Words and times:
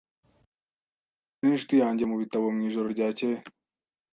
Nahuye 0.03 1.41
ninshuti 1.41 1.75
yanjye 1.83 2.03
mubitabo 2.09 2.45
mwijoro 2.55 2.87
ryakeye. 2.95 3.37